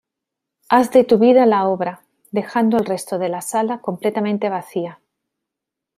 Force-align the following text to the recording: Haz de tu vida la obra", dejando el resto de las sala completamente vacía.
Haz 0.67 0.89
de 0.91 1.03
tu 1.03 1.19
vida 1.19 1.45
la 1.45 1.67
obra", 1.67 2.01
dejando 2.31 2.77
el 2.79 2.85
resto 2.85 3.19
de 3.19 3.29
las 3.29 3.51
sala 3.51 3.81
completamente 3.81 4.49
vacía. 4.49 4.99